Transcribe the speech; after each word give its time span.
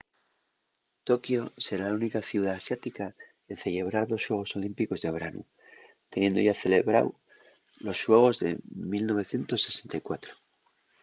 tokiu 1.07 1.41
será 1.65 1.83
la 1.87 1.97
única 1.99 2.27
ciudá 2.29 2.51
asiática 2.55 3.05
en 3.49 3.55
cellebrar 3.63 4.03
dos 4.07 4.23
xuegos 4.25 4.53
olímpicos 4.59 4.99
de 5.01 5.09
branu 5.17 5.41
teniendo 6.13 6.43
yá 6.47 6.55
celebrao 6.63 7.07
los 7.85 7.97
xuegos 8.03 8.35
de 8.43 8.49
1964 8.91 10.31